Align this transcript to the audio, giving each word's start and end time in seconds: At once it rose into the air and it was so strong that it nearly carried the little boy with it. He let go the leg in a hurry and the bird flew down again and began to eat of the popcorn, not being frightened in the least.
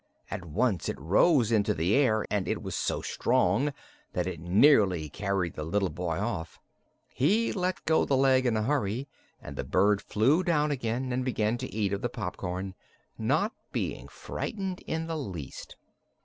At 0.31 0.43
once 0.45 0.89
it 0.89 0.99
rose 0.99 1.51
into 1.51 1.75
the 1.75 1.93
air 1.93 2.25
and 2.31 2.47
it 2.47 2.63
was 2.63 2.75
so 2.75 3.03
strong 3.03 3.71
that 4.13 4.25
it 4.25 4.39
nearly 4.39 5.09
carried 5.09 5.53
the 5.53 5.63
little 5.63 5.91
boy 5.91 6.19
with 6.19 6.41
it. 6.53 6.59
He 7.15 7.53
let 7.53 7.85
go 7.85 8.03
the 8.03 8.17
leg 8.17 8.47
in 8.47 8.57
a 8.57 8.63
hurry 8.63 9.07
and 9.39 9.55
the 9.55 9.63
bird 9.63 10.01
flew 10.01 10.41
down 10.41 10.71
again 10.71 11.13
and 11.13 11.23
began 11.23 11.55
to 11.59 11.71
eat 11.71 11.93
of 11.93 12.01
the 12.01 12.09
popcorn, 12.09 12.73
not 13.19 13.53
being 13.71 14.07
frightened 14.07 14.79
in 14.87 15.05
the 15.05 15.15
least. 15.17 15.75